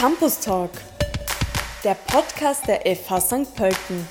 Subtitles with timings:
[0.00, 0.70] Campus Talk,
[1.84, 3.54] der Podcast der FH St.
[3.54, 4.08] Pölten.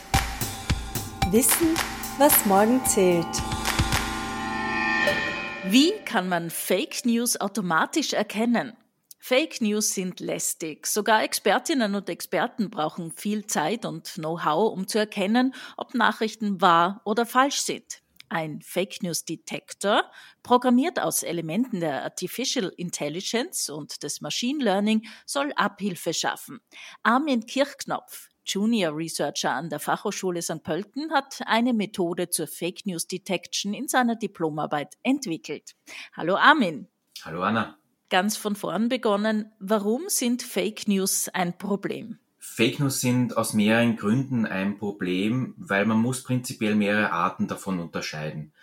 [1.32, 1.74] Wissen,
[2.20, 3.26] was morgen zählt.
[5.66, 8.78] Wie kann man Fake News automatisch erkennen?
[9.18, 10.86] Fake News sind lästig.
[10.86, 17.02] Sogar Expertinnen und Experten brauchen viel Zeit und Know-how, um zu erkennen, ob Nachrichten wahr
[17.04, 18.04] oder falsch sind.
[18.30, 20.04] Ein Fake News Detector,
[20.44, 26.60] programmiert aus Elementen der Artificial Intelligence und des Machine Learning, soll Abhilfe schaffen.
[27.04, 30.64] Armin Kirchknopf, Junior Researcher an der Fachhochschule St.
[30.64, 35.76] Pölten, hat eine Methode zur Fake News Detection in seiner Diplomarbeit entwickelt.
[36.14, 36.88] Hallo Armin.
[37.24, 37.78] Hallo Anna.
[38.10, 42.18] Ganz von vorn begonnen, warum sind Fake News ein Problem?
[42.40, 47.80] Fake News sind aus mehreren Gründen ein Problem, weil man muss prinzipiell mehrere Arten davon
[47.80, 48.54] unterscheiden.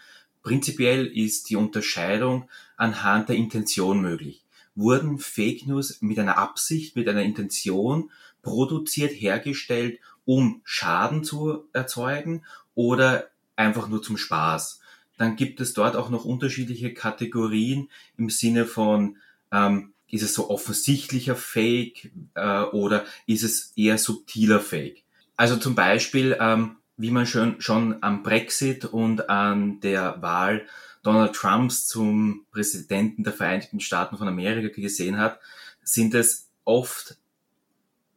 [0.42, 4.44] Prinzipiell ist die Unterscheidung anhand der Intention möglich.
[4.74, 8.10] Wurden Fake News mit einer Absicht, mit einer Intention
[8.42, 14.80] produziert, hergestellt, um Schaden zu erzeugen oder einfach nur zum Spaß?
[15.18, 19.16] Dann gibt es dort auch noch unterschiedliche Kategorien im Sinne von
[19.52, 25.02] ähm, ist es so offensichtlicher Fake äh, oder ist es eher subtiler Fake?
[25.36, 30.66] Also zum Beispiel, ähm, wie man schon, schon am Brexit und an der Wahl
[31.02, 35.38] Donald Trumps zum Präsidenten der Vereinigten Staaten von Amerika gesehen hat,
[35.82, 37.16] sind es oft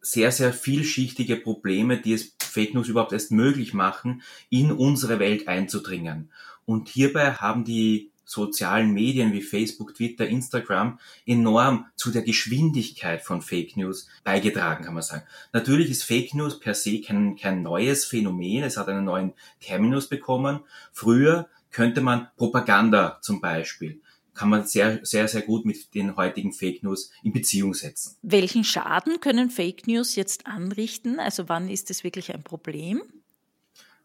[0.02, 5.48] sehr, sehr vielschichtige Probleme, die es Fake News überhaupt erst möglich machen, in unsere Welt
[5.48, 6.32] einzudringen.
[6.66, 13.42] Und hierbei haben die sozialen Medien wie Facebook, Twitter, Instagram enorm zu der Geschwindigkeit von
[13.42, 15.24] Fake News beigetragen, kann man sagen.
[15.52, 20.08] Natürlich ist Fake News per se kein, kein neues Phänomen, es hat einen neuen Terminus
[20.08, 20.60] bekommen.
[20.94, 24.00] Früher könnte man Propaganda zum Beispiel
[24.36, 28.16] kann man sehr, sehr, sehr gut mit den heutigen Fake News in Beziehung setzen.
[28.22, 31.20] Welchen Schaden können Fake News jetzt anrichten?
[31.20, 33.02] Also wann ist es wirklich ein Problem?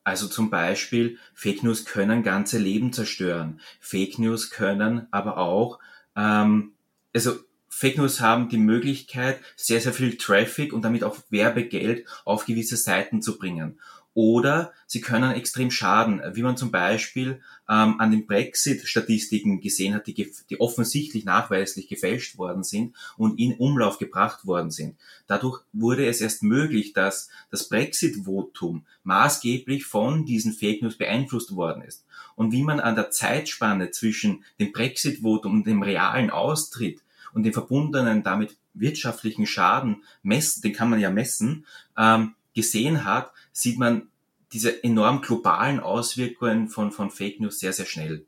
[0.04, 3.60] Also zum Beispiel, Fake News können ganze Leben zerstören.
[3.80, 5.78] Fake News können aber auch,
[6.14, 6.72] ähm,
[7.14, 7.36] also
[7.68, 12.76] Fake News haben die Möglichkeit, sehr, sehr viel Traffic und damit auch Werbegeld auf gewisse
[12.76, 13.80] Seiten zu bringen
[14.14, 20.06] oder sie können extrem schaden, wie man zum Beispiel ähm, an den Brexit-Statistiken gesehen hat,
[20.06, 24.96] die, die offensichtlich nachweislich gefälscht worden sind und in Umlauf gebracht worden sind.
[25.26, 31.82] Dadurch wurde es erst möglich, dass das Brexit-Votum maßgeblich von diesen Fake News beeinflusst worden
[31.82, 32.04] ist.
[32.36, 37.00] Und wie man an der Zeitspanne zwischen dem Brexit-Votum und dem realen Austritt
[37.32, 41.66] und dem verbundenen damit wirtschaftlichen Schaden messen, den kann man ja messen,
[41.96, 44.08] ähm, gesehen hat, sieht man
[44.52, 48.24] diese enorm globalen Auswirkungen von, von Fake News sehr, sehr schnell.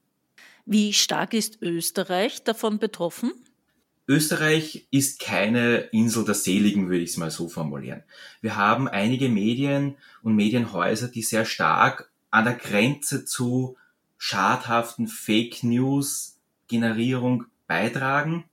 [0.65, 3.33] Wie stark ist Österreich davon betroffen?
[4.09, 8.03] Österreich ist keine Insel der Seligen, würde ich es mal so formulieren.
[8.41, 13.77] Wir haben einige Medien und Medienhäuser, die sehr stark an der Grenze zu
[14.19, 16.39] schadhaften Fake News
[16.69, 18.45] Generierung beitragen.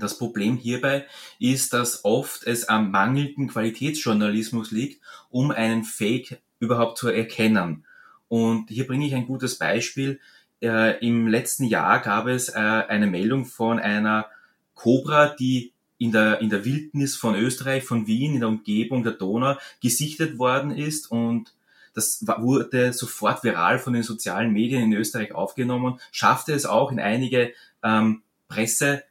[0.00, 1.06] Das Problem hierbei
[1.38, 7.84] ist, dass oft es am mangelnden Qualitätsjournalismus liegt, um einen Fake überhaupt zu erkennen.
[8.28, 10.20] Und hier bringe ich ein gutes Beispiel.
[10.60, 14.26] Äh, Im letzten Jahr gab es äh, eine Meldung von einer
[14.74, 19.12] Cobra, die in der, in der Wildnis von Österreich, von Wien, in der Umgebung der
[19.12, 21.52] Donau gesichtet worden ist und
[21.94, 27.00] das wurde sofort viral von den sozialen Medien in Österreich aufgenommen, schaffte es auch in
[27.00, 29.02] einige ähm, Presse,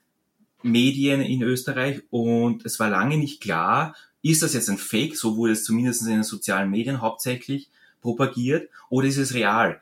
[0.71, 5.37] Medien in Österreich und es war lange nicht klar, ist das jetzt ein Fake, so
[5.37, 7.69] wurde es zumindest in den sozialen Medien hauptsächlich
[8.01, 9.81] propagiert, oder ist es real?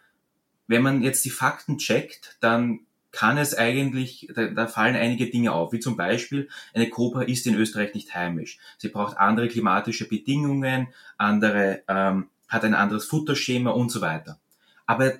[0.67, 2.81] Wenn man jetzt die Fakten checkt, dann
[3.11, 7.47] kann es eigentlich, da, da fallen einige Dinge auf, wie zum Beispiel, eine Cobra ist
[7.47, 8.59] in Österreich nicht heimisch.
[8.77, 14.37] Sie braucht andere klimatische Bedingungen, andere, ähm, hat ein anderes Futterschema und so weiter.
[14.85, 15.13] Aber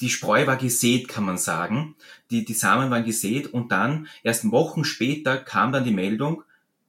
[0.00, 1.96] die Spreu war gesät, kann man sagen.
[2.30, 6.44] Die, die Samen waren gesät und dann, erst Wochen später, kam dann die Meldung,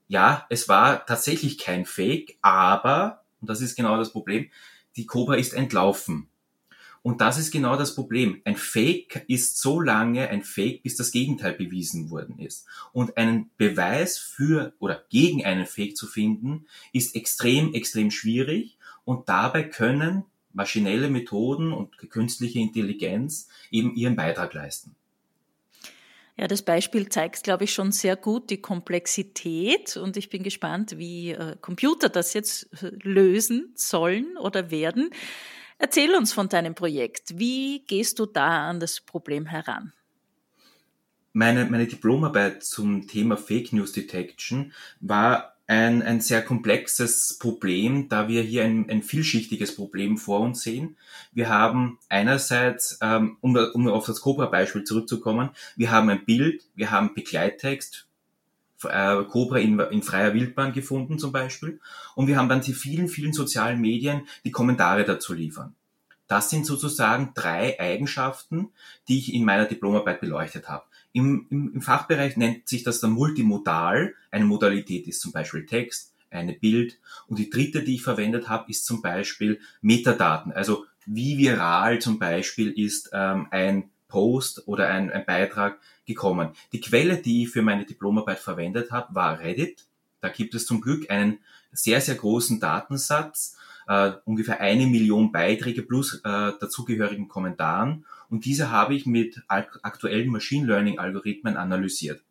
[0.07, 4.49] ja, es war tatsächlich kein Fake, aber, und das ist genau das Problem,
[4.95, 6.29] die Cobra ist entlaufen.
[7.01, 8.41] Und das ist genau das Problem.
[8.43, 12.65] Ein Fake ist so lange ein Fake, bis das Gegenteil bewiesen worden ist.
[12.91, 18.77] Und einen Beweis für oder gegen einen Fake zu finden, ist extrem, extrem schwierig.
[19.05, 24.95] Und dabei können maschinelle Methoden und künstliche Intelligenz eben ihren Beitrag leisten.
[26.37, 30.97] Ja, das Beispiel zeigt, glaube ich, schon sehr gut die Komplexität und ich bin gespannt,
[30.97, 35.09] wie äh, Computer das jetzt äh, lösen sollen oder werden.
[35.77, 37.37] Erzähl uns von deinem Projekt.
[37.37, 39.91] Wie gehst du da an das Problem heran?
[41.33, 48.27] meine, meine Diplomarbeit zum Thema Fake News Detection war ein, ein sehr komplexes Problem, da
[48.27, 50.97] wir hier ein, ein vielschichtiges Problem vor uns sehen.
[51.31, 56.89] Wir haben einerseits, ähm, um, um auf das Cobra-Beispiel zurückzukommen, wir haben ein Bild, wir
[56.89, 58.07] haben Begleittext,
[58.83, 61.79] äh, Cobra in, in freier Wildbahn gefunden zum Beispiel,
[62.15, 65.75] und wir haben dann die vielen, vielen sozialen Medien, die Kommentare dazu liefern.
[66.27, 68.69] Das sind sozusagen drei Eigenschaften,
[69.07, 70.85] die ich in meiner Diplomarbeit beleuchtet habe.
[71.11, 74.13] Im, im, Im Fachbereich nennt sich das dann multimodal.
[74.31, 76.99] Eine Modalität ist zum Beispiel Text, eine Bild.
[77.27, 80.51] Und die dritte, die ich verwendet habe, ist zum Beispiel Metadaten.
[80.51, 86.51] Also wie viral zum Beispiel ist ähm, ein Post oder ein, ein Beitrag gekommen.
[86.73, 89.85] Die Quelle, die ich für meine Diplomarbeit verwendet habe, war Reddit.
[90.21, 91.39] Da gibt es zum Glück einen
[91.71, 93.57] sehr, sehr großen Datensatz,
[93.87, 96.21] äh, ungefähr eine Million Beiträge plus äh,
[96.59, 102.21] dazugehörigen Kommentaren und diese habe ich mit aktuellen Machine Learning Algorithmen analysiert.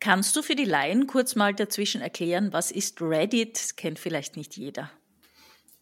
[0.00, 3.56] Kannst du für die Laien kurz mal dazwischen erklären, was ist Reddit?
[3.56, 4.90] Das kennt vielleicht nicht jeder.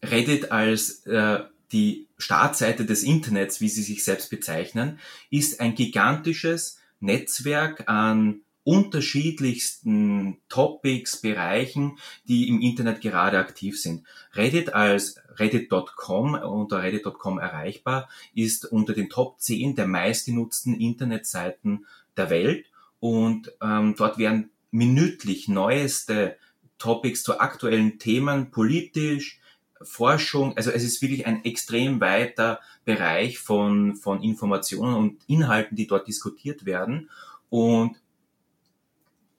[0.03, 1.39] Reddit als äh,
[1.71, 4.99] die Startseite des Internets, wie sie sich selbst bezeichnen,
[5.29, 14.05] ist ein gigantisches Netzwerk an unterschiedlichsten Topics, Bereichen, die im Internet gerade aktiv sind.
[14.33, 21.85] Reddit als reddit.com unter reddit.com erreichbar ist unter den Top 10 der meistgenutzten Internetseiten
[22.17, 22.65] der Welt
[22.99, 26.37] und ähm, dort werden minütlich neueste
[26.77, 29.39] Topics zu aktuellen Themen, politisch,
[29.83, 35.87] Forschung, also es ist wirklich ein extrem weiter Bereich von, von Informationen und Inhalten, die
[35.87, 37.09] dort diskutiert werden.
[37.49, 37.97] Und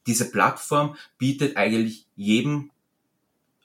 [0.07, 2.71] diese Plattform bietet eigentlich jedem,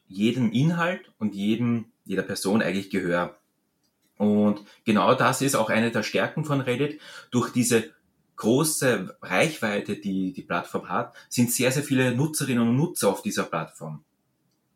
[0.08, 3.38] jedem Inhalt und jedem, jeder Person eigentlich Gehör.
[4.18, 7.00] Und genau das ist auch eine der Stärken von Reddit.
[7.32, 7.92] Durch diese
[8.36, 13.44] große Reichweite, die die Plattform hat, sind sehr, sehr viele Nutzerinnen und Nutzer auf dieser
[13.44, 14.04] Plattform.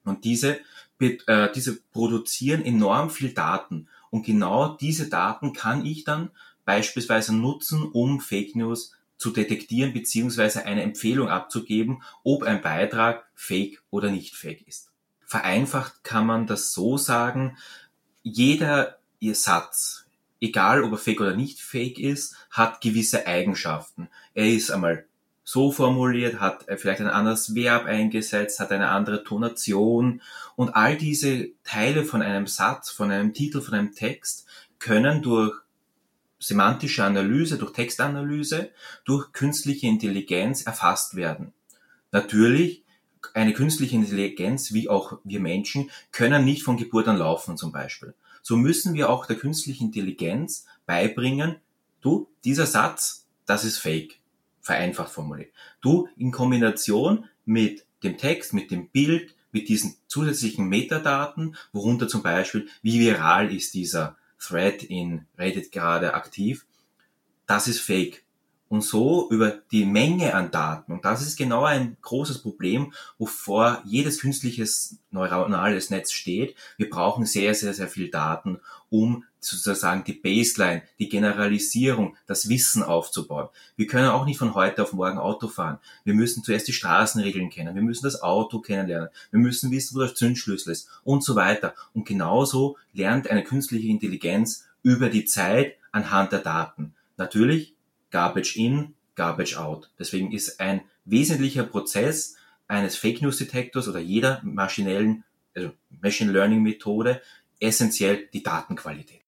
[0.03, 0.59] Und diese,
[0.99, 3.87] äh, diese produzieren enorm viel Daten.
[4.09, 6.31] Und genau diese Daten kann ich dann
[6.65, 13.83] beispielsweise nutzen, um Fake News zu detektieren beziehungsweise eine Empfehlung abzugeben, ob ein Beitrag fake
[13.91, 14.89] oder nicht fake ist.
[15.27, 17.55] Vereinfacht kann man das so sagen,
[18.23, 20.07] jeder ihr Satz,
[20.39, 24.09] egal ob er fake oder nicht fake ist, hat gewisse Eigenschaften.
[24.33, 25.05] Er ist einmal
[25.43, 30.23] so formuliert, hat vielleicht ein anderes Verb eingesetzt, hat eine andere Tonation
[30.55, 34.47] und all diese Teile von einem Satz, von einem Titel, von einem Text
[34.79, 35.60] können durch
[36.41, 38.71] semantische Analyse, durch Textanalyse,
[39.05, 41.53] durch künstliche Intelligenz erfasst werden.
[42.11, 42.83] Natürlich,
[43.33, 48.15] eine künstliche Intelligenz, wie auch wir Menschen, können nicht von Geburt an laufen zum Beispiel.
[48.41, 51.57] So müssen wir auch der künstlichen Intelligenz beibringen,
[52.01, 54.19] du, dieser Satz, das ist fake,
[54.59, 55.53] vereinfacht formuliert.
[55.81, 62.23] Du, in Kombination mit dem Text, mit dem Bild, mit diesen zusätzlichen Metadaten, worunter zum
[62.23, 66.65] Beispiel, wie viral ist dieser Thread in Reddit gerade aktiv,
[67.45, 68.23] das ist fake.
[68.71, 73.81] Und so über die Menge an Daten, und das ist genau ein großes Problem, wovor
[73.83, 76.55] jedes künstliches neuronales Netz steht.
[76.77, 82.81] Wir brauchen sehr, sehr, sehr viel Daten, um sozusagen die Baseline, die Generalisierung, das Wissen
[82.81, 83.49] aufzubauen.
[83.75, 85.79] Wir können auch nicht von heute auf morgen Auto fahren.
[86.05, 87.75] Wir müssen zuerst die Straßenregeln kennen.
[87.75, 89.09] Wir müssen das Auto kennenlernen.
[89.31, 91.75] Wir müssen wissen, wo der Zündschlüssel ist und so weiter.
[91.93, 96.95] Und genauso lernt eine künstliche Intelligenz über die Zeit anhand der Daten.
[97.17, 97.75] Natürlich
[98.11, 99.89] Garbage in, Garbage out.
[99.97, 102.35] Deswegen ist ein wesentlicher Prozess
[102.67, 105.23] eines Fake News Detektors oder jeder maschinellen,
[105.55, 107.21] also Machine Learning Methode
[107.59, 109.21] essentiell die Datenqualität.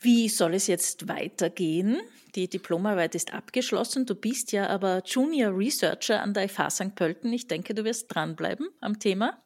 [0.00, 2.00] Wie soll es jetzt weitergehen?
[2.34, 4.06] Die Diplomarbeit ist abgeschlossen.
[4.06, 6.94] Du bist ja aber Junior Researcher an der FH St.
[6.94, 7.32] Pölten.
[7.32, 9.38] Ich denke, du wirst dranbleiben am Thema.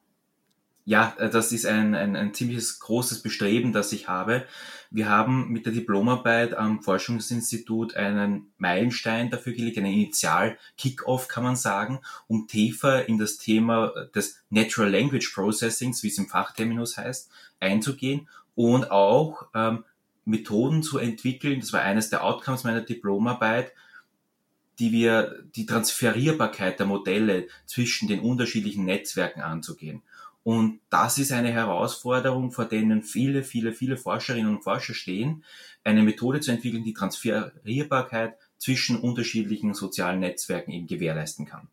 [0.89, 4.47] Ja, äh, das ist ein, ein, ein ziemliches großes Bestreben, das ich habe.
[4.91, 11.57] Wir haben mit der Diplomarbeit am Forschungsinstitut einen Meilenstein dafür gelegt, einen Initial-Kick-Off kann man
[11.57, 17.31] sagen, um tiefer in das Thema des Natural Language Processings, wie es im Fachterminus heißt,
[17.59, 19.85] einzugehen und auch ähm,
[20.25, 21.59] Methoden zu entwickeln.
[21.59, 23.73] Das war eines der Outcomes meiner Diplomarbeit,
[24.79, 30.03] die wir die Transferierbarkeit der Modelle zwischen den unterschiedlichen Netzwerken anzugehen.
[30.47, 35.43] Und das ist eine Herausforderung, vor denen viele, viele, viele Forscherinnen und Forscher stehen,
[35.83, 41.67] eine Methode zu entwickeln, die Transferierbarkeit zwischen unterschiedlichen sozialen Netzwerken eben gewährleisten kann.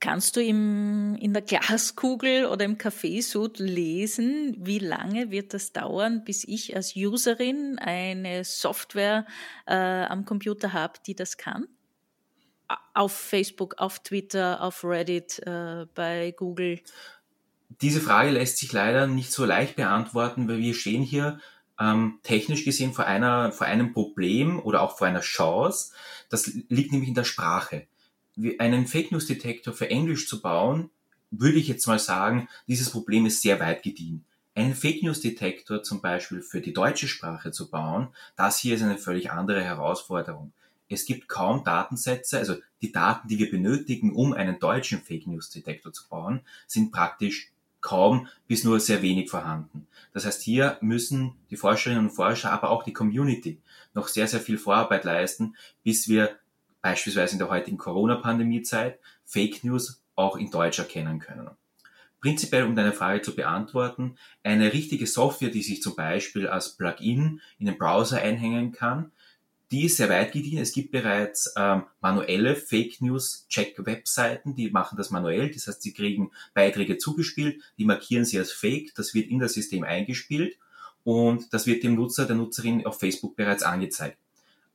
[0.00, 6.24] Kannst du im, in der Glaskugel oder im Kaffeesud lesen, wie lange wird das dauern,
[6.24, 9.24] bis ich als Userin eine Software
[9.64, 11.68] äh, am Computer habe, die das kann?
[12.92, 16.80] Auf Facebook, auf Twitter, auf Reddit, äh, bei Google?
[17.80, 21.40] Diese Frage lässt sich leider nicht so leicht beantworten, weil wir stehen hier
[21.80, 25.92] ähm, technisch gesehen vor, einer, vor einem Problem oder auch vor einer Chance.
[26.28, 27.86] Das liegt nämlich in der Sprache
[28.58, 30.90] einen Fake News Detektor für Englisch zu bauen,
[31.30, 34.24] würde ich jetzt mal sagen, dieses Problem ist sehr weit gediehen.
[34.54, 38.82] Einen Fake News Detektor zum Beispiel für die deutsche Sprache zu bauen, das hier ist
[38.82, 40.52] eine völlig andere Herausforderung.
[40.88, 45.50] Es gibt kaum Datensätze, also die Daten, die wir benötigen, um einen deutschen Fake News
[45.50, 47.50] Detektor zu bauen, sind praktisch
[47.84, 49.86] kaum bis nur sehr wenig vorhanden.
[50.14, 53.60] Das heißt, hier müssen die Forscherinnen und Forscher, aber auch die Community
[53.92, 56.36] noch sehr, sehr viel Vorarbeit leisten, bis wir
[56.80, 61.50] beispielsweise in der heutigen Corona-Pandemie-Zeit, Fake News auch in Deutsch erkennen können.
[62.22, 67.42] Prinzipiell, um deine Frage zu beantworten, eine richtige Software, die sich zum Beispiel als Plugin
[67.58, 69.12] in den Browser einhängen kann,
[69.74, 70.62] die ist sehr weit gediehen.
[70.62, 75.50] Es gibt bereits ähm, manuelle Fake News Check Webseiten, die machen das manuell.
[75.50, 79.54] Das heißt, sie kriegen Beiträge zugespielt, die markieren sie als Fake, das wird in das
[79.54, 80.56] System eingespielt
[81.02, 84.16] und das wird dem Nutzer, der Nutzerin auf Facebook bereits angezeigt.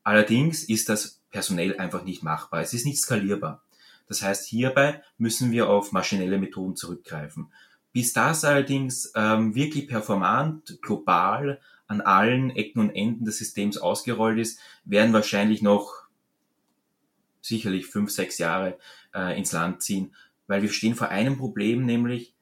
[0.04, 2.60] Allerdings ist das personell einfach nicht machbar.
[2.60, 3.64] Es ist nicht skalierbar.
[4.10, 7.54] Das heißt, hierbei müssen wir auf maschinelle Methoden zurückgreifen.
[7.94, 14.40] Bis das allerdings ähm, wirklich performant, global an allen Ecken und Enden des Systems ausgerollt
[14.40, 16.08] ist, werden wahrscheinlich noch
[17.42, 18.78] sicherlich fünf, sechs Jahre
[19.14, 20.16] äh, ins Land ziehen,
[20.48, 22.34] weil wir stehen vor einem Problem, nämlich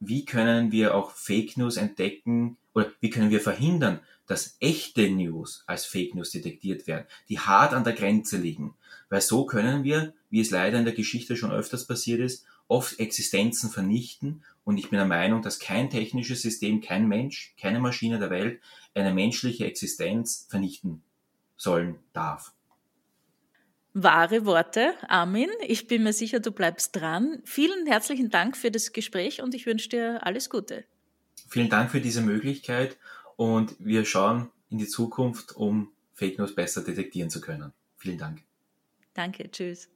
[0.00, 5.62] wie können wir auch Fake News entdecken oder wie können wir verhindern, dass echte News
[5.66, 8.74] als Fake News detektiert werden, die hart an der Grenze liegen.
[9.10, 12.98] Weil so können wir, wie es leider in der Geschichte schon öfters passiert ist, oft
[13.00, 14.44] Existenzen vernichten.
[14.64, 18.60] Und ich bin der Meinung, dass kein technisches System, kein Mensch, keine Maschine der Welt
[18.94, 21.02] eine menschliche Existenz vernichten
[21.56, 22.52] sollen darf.
[23.92, 25.50] Wahre Worte, Armin.
[25.66, 27.42] Ich bin mir sicher, du bleibst dran.
[27.44, 30.84] Vielen herzlichen Dank für das Gespräch und ich wünsche dir alles Gute.
[31.48, 32.96] Vielen Dank für diese Möglichkeit
[33.36, 37.72] und wir schauen in die Zukunft, um Fake News besser detektieren zu können.
[37.96, 38.42] Vielen Dank.
[39.14, 39.88] Danke, tschüss.